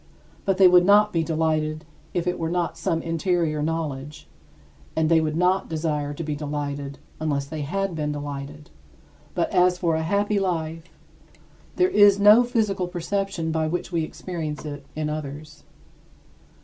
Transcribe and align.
But 0.45 0.57
they 0.57 0.67
would 0.67 0.83
not 0.83 1.13
be 1.13 1.23
delighted 1.23 1.85
if 2.11 2.25
it 2.25 2.39
were 2.39 2.49
not 2.49 2.75
some 2.75 3.03
interior 3.03 3.61
knowledge; 3.61 4.27
and 4.95 5.09
they 5.09 5.21
would 5.21 5.37
not 5.37 5.69
desire 5.69 6.11
to 6.11 6.23
be 6.23 6.35
delighted 6.35 6.97
unless 7.19 7.45
they 7.45 7.61
had 7.61 7.93
been 7.93 8.11
delighted. 8.11 8.71
But 9.35 9.51
as 9.51 9.77
for 9.77 9.93
a 9.93 10.01
happy 10.01 10.39
life, 10.39 10.85
there 11.75 11.89
is 11.89 12.19
no 12.19 12.43
physical 12.43 12.87
perception 12.87 13.51
by 13.51 13.67
which 13.67 13.91
we 13.91 14.01
experience 14.03 14.65
it 14.65 14.87
in 14.95 15.07
others. 15.07 15.65